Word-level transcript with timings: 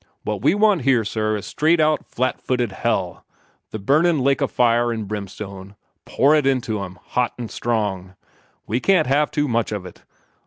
What 0.23 0.41
we 0.41 0.55
want 0.55 0.81
here, 0.81 1.05
sir, 1.05 1.35
is 1.37 1.45
straight 1.45 1.79
out, 1.79 2.07
flat 2.07 2.41
footed 2.41 2.71
hell 2.71 3.23
the 3.69 3.77
burnin' 3.77 4.19
lake 4.21 4.41
o' 4.41 4.47
fire 4.47 4.91
an' 4.91 5.03
brim 5.03 5.27
stone. 5.27 5.75
Pour 6.05 6.35
it 6.35 6.47
into 6.47 6.81
'em, 6.81 6.97
hot 7.09 7.35
an' 7.37 7.49
strong. 7.49 8.15
We 8.65 8.79
can't 8.79 9.05
have 9.05 9.29
too 9.29 9.47
much 9.47 9.71
of 9.71 9.85
it. 9.85 10.01